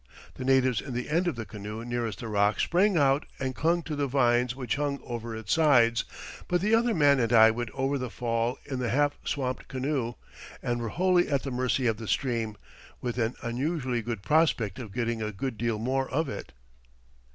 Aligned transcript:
The 0.33 0.43
natives 0.43 0.81
in 0.81 0.95
the 0.95 1.11
end 1.11 1.27
of 1.27 1.35
the 1.35 1.45
canoe 1.45 1.85
nearest 1.85 2.21
the 2.21 2.27
rock 2.27 2.59
sprang 2.59 2.97
out 2.97 3.27
and 3.39 3.53
clung 3.53 3.83
to 3.83 3.95
the 3.95 4.07
vines 4.07 4.55
which 4.55 4.75
hung 4.77 4.99
over 5.03 5.35
its 5.35 5.53
sides, 5.53 6.05
but 6.47 6.59
the 6.59 6.73
other 6.73 6.95
man 6.95 7.19
and 7.19 7.31
I 7.31 7.51
went 7.51 7.69
over 7.75 7.99
the 7.99 8.09
fall 8.09 8.57
in 8.65 8.79
the 8.79 8.89
half 8.89 9.15
swamped 9.23 9.67
canoe, 9.67 10.13
and 10.63 10.79
were 10.81 10.89
wholly 10.89 11.27
at 11.29 11.43
the 11.43 11.51
mercy 11.51 11.85
of 11.85 11.97
the 11.97 12.07
stream, 12.07 12.57
with 12.99 13.19
an 13.19 13.35
unusually 13.43 14.01
good 14.01 14.23
prospect 14.23 14.79
of 14.79 14.91
getting 14.91 15.21
a 15.21 15.31
good 15.31 15.55
deal 15.55 15.77
more 15.77 16.09
of 16.09 16.27
it. 16.29 16.51